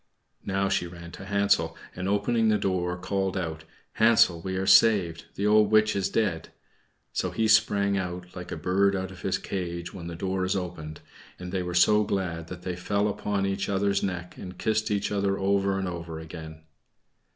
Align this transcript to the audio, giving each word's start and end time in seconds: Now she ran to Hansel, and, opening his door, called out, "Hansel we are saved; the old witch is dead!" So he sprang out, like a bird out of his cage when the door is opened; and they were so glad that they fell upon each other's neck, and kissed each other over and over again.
Now 0.47 0.67
she 0.67 0.87
ran 0.87 1.11
to 1.11 1.25
Hansel, 1.25 1.77
and, 1.95 2.09
opening 2.09 2.49
his 2.49 2.59
door, 2.61 2.97
called 2.97 3.37
out, 3.37 3.65
"Hansel 3.93 4.41
we 4.41 4.55
are 4.57 4.65
saved; 4.65 5.25
the 5.35 5.45
old 5.45 5.69
witch 5.69 5.95
is 5.95 6.09
dead!" 6.09 6.49
So 7.13 7.29
he 7.29 7.47
sprang 7.47 7.99
out, 7.99 8.35
like 8.35 8.51
a 8.51 8.57
bird 8.57 8.95
out 8.95 9.11
of 9.11 9.21
his 9.21 9.37
cage 9.37 9.93
when 9.93 10.07
the 10.07 10.15
door 10.15 10.43
is 10.43 10.55
opened; 10.55 11.01
and 11.37 11.51
they 11.51 11.61
were 11.61 11.75
so 11.75 12.03
glad 12.03 12.47
that 12.47 12.63
they 12.63 12.75
fell 12.75 13.07
upon 13.07 13.45
each 13.45 13.69
other's 13.69 14.01
neck, 14.01 14.37
and 14.37 14.57
kissed 14.57 14.89
each 14.89 15.11
other 15.11 15.37
over 15.37 15.77
and 15.77 15.87
over 15.87 16.17
again. 16.19 16.63